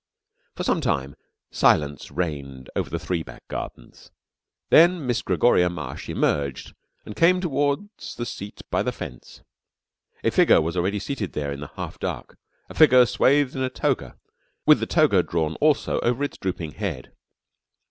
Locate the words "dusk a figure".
11.99-13.05